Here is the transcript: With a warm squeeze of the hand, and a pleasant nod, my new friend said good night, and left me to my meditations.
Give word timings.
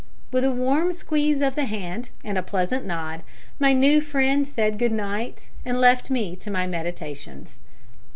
With 0.31 0.43
a 0.43 0.51
warm 0.51 0.93
squeeze 0.93 1.41
of 1.41 1.53
the 1.53 1.65
hand, 1.65 2.09
and 2.23 2.35
a 2.35 2.41
pleasant 2.41 2.87
nod, 2.87 3.21
my 3.59 3.71
new 3.71 4.01
friend 4.01 4.47
said 4.47 4.79
good 4.79 4.91
night, 4.91 5.47
and 5.63 5.79
left 5.79 6.09
me 6.09 6.35
to 6.37 6.49
my 6.49 6.65
meditations. 6.65 7.59